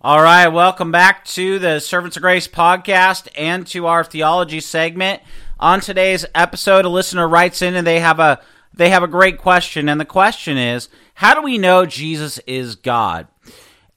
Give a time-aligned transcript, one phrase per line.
[0.00, 5.20] All right, welcome back to the Servants of Grace podcast and to our theology segment.
[5.58, 8.40] On today's episode, a listener writes in and they have a
[8.72, 12.76] they have a great question and the question is, how do we know Jesus is
[12.76, 13.26] God?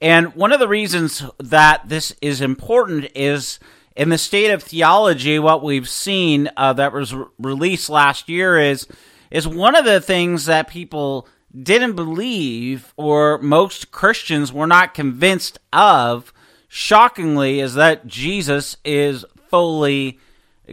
[0.01, 3.59] And one of the reasons that this is important is
[3.95, 8.57] in the state of theology what we've seen uh, that was re- released last year
[8.57, 8.87] is
[9.29, 11.27] is one of the things that people
[11.59, 16.33] didn't believe or most Christians were not convinced of,
[16.67, 20.19] shockingly, is that Jesus is fully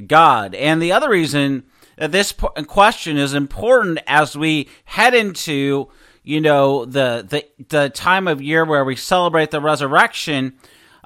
[0.07, 0.55] God.
[0.55, 1.65] And the other reason
[1.97, 5.89] that this question is important as we head into
[6.23, 10.53] you know the the the time of year where we celebrate the resurrection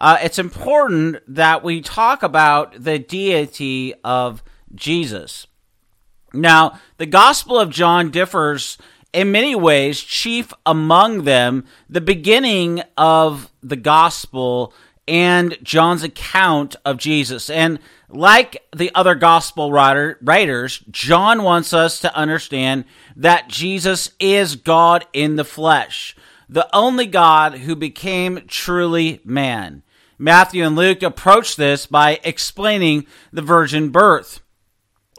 [0.02, 4.42] uh, it's important that we talk about the deity of
[4.74, 5.46] Jesus.
[6.34, 8.78] Now, the Gospel of John differs
[9.12, 14.72] in many ways, chief among them, the beginning of the gospel
[15.06, 17.50] and John's account of Jesus.
[17.50, 22.84] And like the other gospel writer, writers, John wants us to understand
[23.16, 26.14] that Jesus is God in the flesh,
[26.48, 29.82] the only God who became truly man.
[30.18, 34.41] Matthew and Luke approach this by explaining the virgin birth.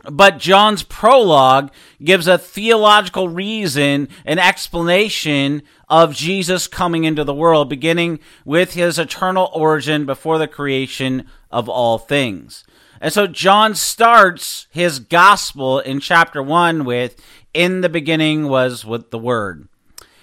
[0.04, 1.72] But John's prologue
[2.04, 9.00] gives a theological reason, an explanation of Jesus coming into the world, beginning with his
[9.00, 12.66] eternal origin before the creation of all things.
[13.00, 17.22] And so John starts his gospel in chapter 1 with,
[17.54, 19.68] In the beginning was with the Word.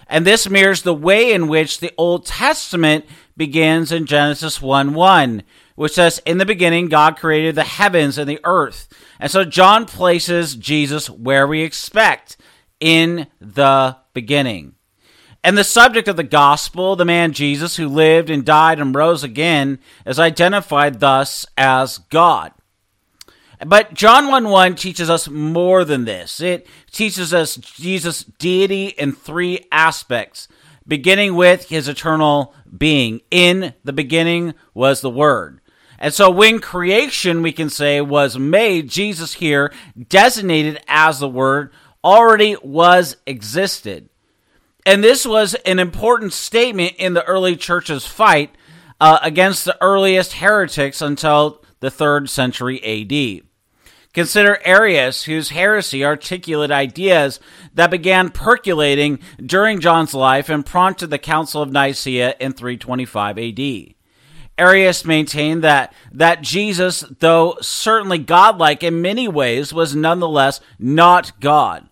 [0.06, 3.04] And this mirrors the way in which the Old Testament
[3.36, 5.42] begins in Genesis 1 1,
[5.80, 8.86] which says, In the beginning, God created the heavens and the earth.
[9.18, 12.36] And so John places Jesus where we expect,
[12.80, 14.74] in the beginning.
[15.42, 19.24] And the subject of the gospel, the man Jesus who lived and died and rose
[19.24, 22.52] again, is identified thus as God.
[23.66, 26.42] But John 1 1 teaches us more than this.
[26.42, 30.46] It teaches us Jesus' deity in three aspects,
[30.86, 33.22] beginning with his eternal being.
[33.30, 35.60] In the beginning was the Word.
[36.00, 39.72] And so when creation, we can say, was made, Jesus here,
[40.08, 41.72] designated as the Word,
[42.02, 44.08] already was existed.
[44.86, 48.54] And this was an important statement in the early church's fight
[48.98, 53.46] uh, against the earliest heretics until the third century AD.
[54.12, 57.38] Consider Arius, whose heresy articulated ideas
[57.74, 63.94] that began percolating during John's life and prompted the Council of Nicaea in 325 AD.
[64.60, 71.88] Arius maintained that, that Jesus, though certainly godlike in many ways, was nonetheless not God.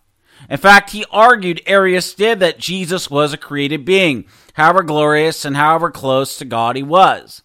[0.51, 5.57] In fact, he argued, Arius did, that Jesus was a created being, however glorious and
[5.57, 7.43] however close to God he was.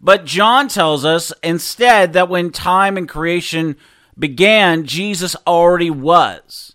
[0.00, 3.76] But John tells us instead that when time and creation
[4.18, 6.73] began, Jesus already was.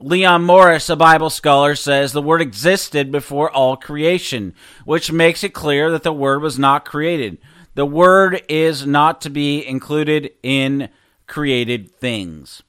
[0.00, 5.52] Leon Morris, a Bible scholar, says the Word existed before all creation, which makes it
[5.52, 7.38] clear that the Word was not created.
[7.74, 10.88] The Word is not to be included in
[11.26, 12.62] created things.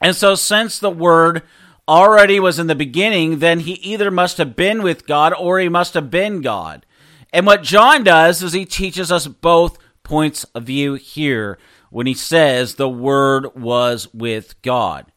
[0.00, 1.42] And so, since the Word
[1.86, 5.68] already was in the beginning, then he either must have been with God or he
[5.68, 6.84] must have been God.
[7.32, 11.58] And what John does is he teaches us both points of view here
[11.90, 15.12] when he says the Word was with God.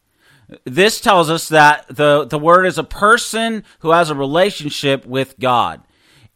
[0.64, 5.38] This tells us that the, the Word is a person who has a relationship with
[5.38, 5.82] God.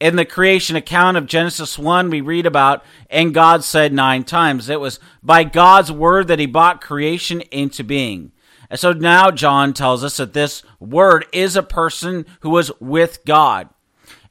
[0.01, 4.69] In the creation account of Genesis 1, we read about, and God said nine times.
[4.69, 8.31] It was by God's word that he brought creation into being.
[8.71, 13.25] And so now John tells us that this word is a person who was with
[13.25, 13.71] God.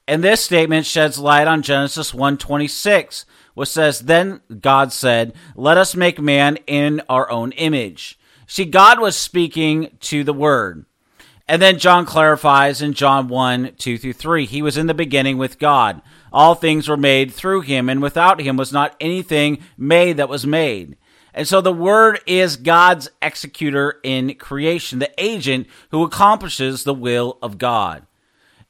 [0.07, 3.25] And this statement sheds light on Genesis 126,
[3.55, 8.16] which says, Then God said, Let us make man in our own image.
[8.47, 10.85] See, God was speaking to the Word.
[11.49, 15.37] And then John clarifies in John 1 2 through 3 He was in the beginning
[15.37, 16.01] with God.
[16.33, 20.45] All things were made through him, and without him was not anything made that was
[20.45, 20.97] made.
[21.33, 27.37] And so the Word is God's executor in creation, the agent who accomplishes the will
[27.41, 28.05] of God.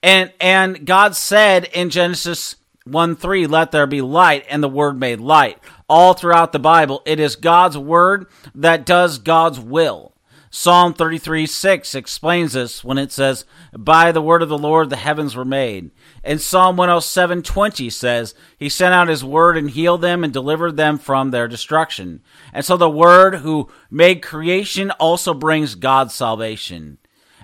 [0.03, 4.99] And, and God said in Genesis 1 3, let there be light, and the word
[4.99, 5.59] made light.
[5.89, 10.13] All throughout the Bible, it is God's word that does God's will.
[10.49, 13.45] Psalm 33 6 explains this when it says,
[13.77, 15.91] By the word of the Lord the heavens were made.
[16.23, 20.77] And Psalm 107 20 says, He sent out His word and healed them and delivered
[20.77, 22.21] them from their destruction.
[22.53, 26.97] And so the word who made creation also brings God's salvation.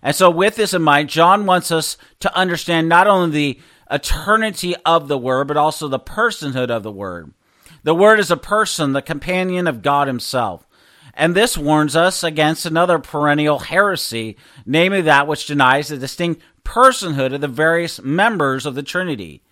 [0.03, 3.59] And so, with this in mind, John wants us to understand not only the
[3.89, 7.33] eternity of the Word, but also the personhood of the Word.
[7.83, 10.67] The Word is a person, the companion of God Himself.
[11.13, 17.33] And this warns us against another perennial heresy, namely that which denies the distinct personhood
[17.33, 19.43] of the various members of the Trinity.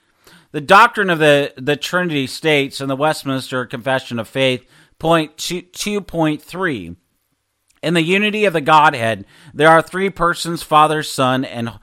[0.51, 4.65] The doctrine of the, the Trinity states in the Westminster Confession of Faith,
[4.97, 6.95] point 2.3
[7.81, 11.79] in the unity of the Godhead, there are three persons Father, Son, and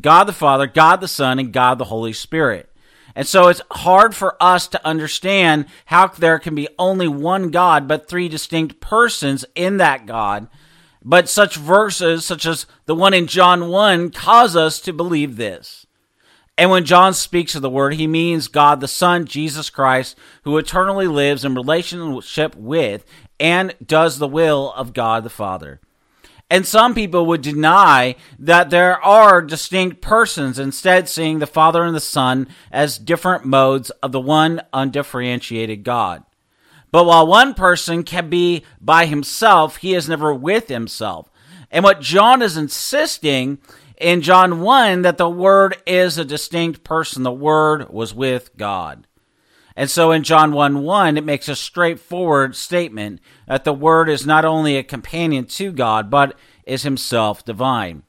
[0.00, 2.70] God the Father, God the Son, and God the Holy Spirit.
[3.16, 7.86] And so it's hard for us to understand how there can be only one God,
[7.86, 10.48] but three distinct persons in that God.
[11.02, 15.86] But such verses, such as the one in John 1, cause us to believe this.
[16.56, 20.56] And when John speaks of the Word, he means God the Son, Jesus Christ, who
[20.56, 23.04] eternally lives in relationship with
[23.38, 25.80] and does the will of God the Father.
[26.50, 31.96] And some people would deny that there are distinct persons, instead, seeing the Father and
[31.96, 36.22] the Son as different modes of the one undifferentiated God.
[36.92, 41.30] But while one person can be by himself, he is never with himself.
[41.70, 43.58] And what John is insisting
[43.96, 49.06] in John 1 that the Word is a distinct person, the Word was with God.
[49.76, 54.26] And so in John 1 1, it makes a straightforward statement that the Word is
[54.26, 58.04] not only a companion to God, but is himself divine.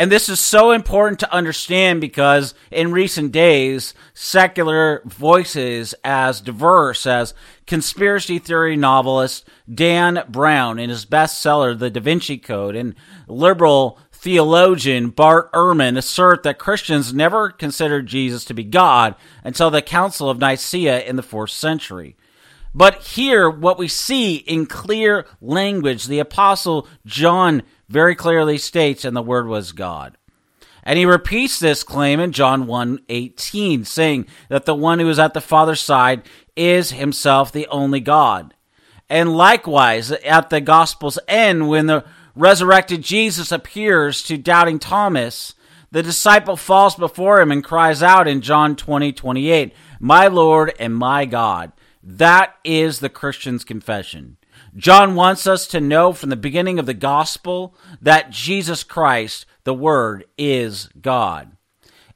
[0.00, 7.06] And this is so important to understand because in recent days, secular voices as diverse
[7.06, 7.34] as
[7.66, 12.94] conspiracy theory novelist Dan Brown in his bestseller, The Da Vinci Code, and
[13.28, 19.80] liberal theologian Bart Ehrman assert that Christians never considered Jesus to be God until the
[19.80, 22.16] Council of Nicaea in the fourth century.
[22.74, 29.16] But here, what we see in clear language, the Apostle John very clearly states, and
[29.16, 30.18] the Word was God.
[30.84, 35.18] And he repeats this claim in John 1 18, saying that the one who is
[35.18, 36.22] at the Father's side
[36.54, 38.54] is himself the only God.
[39.08, 42.04] And likewise, at the Gospel's end, when the
[42.34, 45.54] resurrected Jesus appears to doubting Thomas,
[45.90, 50.94] the disciple falls before him and cries out in John 20, 28, My Lord and
[50.94, 51.72] my God.
[52.02, 54.36] That is the Christian's confession.
[54.76, 59.74] John wants us to know from the beginning of the gospel that Jesus Christ, the
[59.74, 61.56] Word, is God.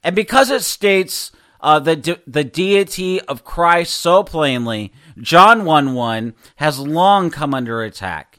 [0.02, 5.94] And because it states uh, the, de- the deity of Christ so plainly, John 1
[5.94, 8.33] 1 has long come under attack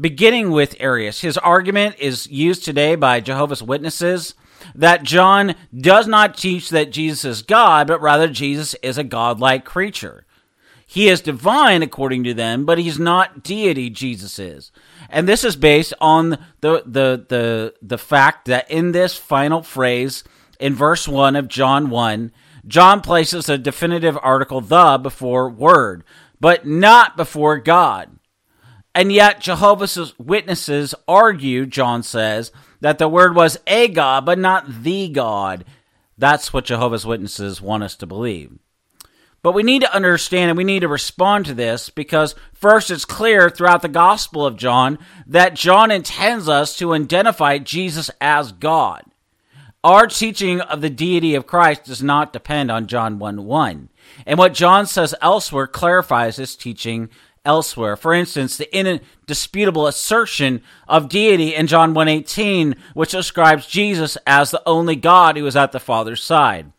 [0.00, 1.20] beginning with Arius.
[1.20, 4.34] His argument is used today by Jehovah's Witnesses
[4.74, 9.64] that John does not teach that Jesus is God, but rather Jesus is a godlike
[9.64, 10.24] creature.
[10.86, 14.72] He is divine according to them, but he's not deity, Jesus is.
[15.08, 16.30] And this is based on
[16.60, 20.24] the, the, the, the fact that in this final phrase,
[20.58, 22.32] in verse 1 of John 1,
[22.66, 26.04] John places a definitive article, the, before word,
[26.40, 28.10] but not before God.
[28.94, 34.82] And yet, Jehovah's Witnesses argue, John says, that the word was a God, but not
[34.82, 35.64] the God.
[36.18, 38.58] That's what Jehovah's Witnesses want us to believe.
[39.42, 43.06] But we need to understand and we need to respond to this because, first, it's
[43.06, 49.02] clear throughout the Gospel of John that John intends us to identify Jesus as God.
[49.82, 53.88] Our teaching of the deity of Christ does not depend on John 1 1.
[54.26, 57.08] And what John says elsewhere clarifies this teaching
[57.44, 57.96] elsewhere.
[57.96, 64.62] For instance, the indisputable assertion of deity in John 1:18, which describes Jesus as the
[64.66, 66.72] only God who is at the Father's side.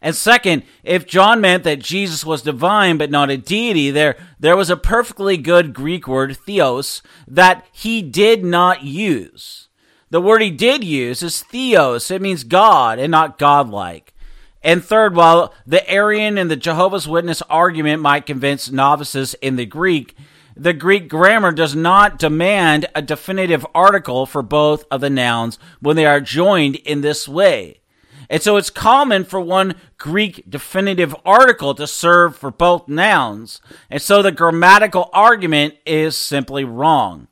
[0.00, 4.56] And second, if John meant that Jesus was divine but not a deity, there, there
[4.56, 9.68] was a perfectly good Greek word, theios, that he did not use.
[10.10, 12.10] The word he did use is theos.
[12.10, 14.14] It means God and not godlike.
[14.62, 19.66] And third, while the Arian and the Jehovah's Witness argument might convince novices in the
[19.66, 20.16] Greek,
[20.56, 25.94] the Greek grammar does not demand a definitive article for both of the nouns when
[25.94, 27.80] they are joined in this way.
[28.28, 33.62] And so it's common for one Greek definitive article to serve for both nouns.
[33.88, 37.28] And so the grammatical argument is simply wrong.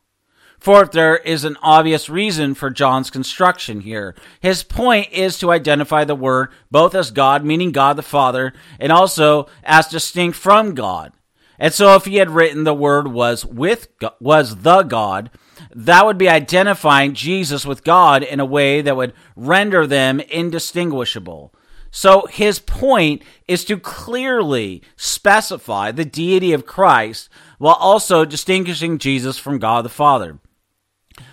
[0.66, 4.16] Fourth, there is an obvious reason for John's construction here.
[4.40, 8.90] His point is to identify the Word both as God, meaning God the Father, and
[8.90, 11.12] also as distinct from God.
[11.56, 13.86] And so if he had written the Word was with
[14.18, 15.30] was the God,
[15.72, 21.54] that would be identifying Jesus with God in a way that would render them indistinguishable.
[21.92, 29.38] So his point is to clearly specify the deity of Christ while also distinguishing Jesus
[29.38, 30.40] from God the Father.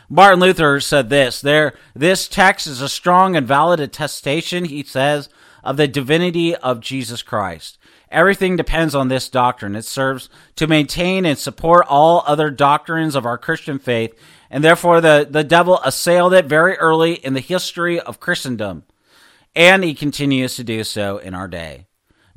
[0.10, 5.30] Martin Luther said this there this text is a strong and valid attestation he says
[5.64, 7.78] of the divinity of Jesus Christ.
[8.12, 9.76] Everything depends on this doctrine.
[9.76, 14.14] It serves to maintain and support all other doctrines of our Christian faith
[14.52, 18.84] and therefore the, the devil assailed it very early in the history of Christendom
[19.56, 21.88] and he continues to do so in our day.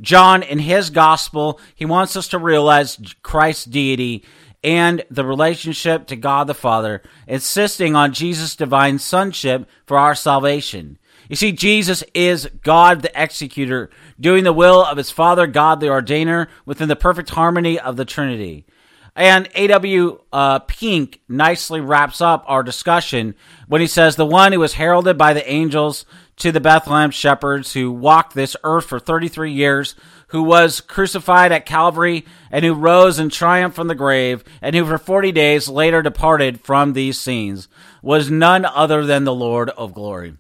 [0.00, 4.25] John in his gospel he wants us to realize Christ's deity
[4.67, 10.99] and the relationship to God the Father, insisting on Jesus' divine sonship for our salvation.
[11.29, 15.87] You see, Jesus is God the executor, doing the will of his Father, God the
[15.87, 18.67] ordainer, within the perfect harmony of the Trinity.
[19.15, 20.21] And A.W.
[20.33, 23.37] Uh, Pink nicely wraps up our discussion
[23.69, 27.73] when he says, The one who was heralded by the angels to the Bethlehem shepherds
[27.73, 29.95] who walked this earth for 33 years,
[30.28, 34.85] who was crucified at Calvary, and who rose in triumph from the grave, and who
[34.85, 37.69] for 40 days later departed from these scenes,
[38.02, 40.35] was none other than the Lord of glory.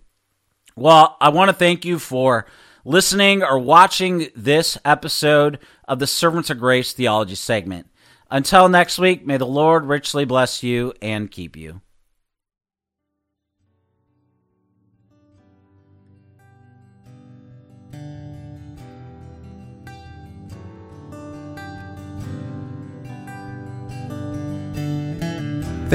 [0.76, 2.46] Well, I want to thank you for
[2.84, 7.86] listening or watching this episode of the Servants of Grace Theology segment.
[8.30, 11.80] Until next week, may the Lord richly bless you and keep you.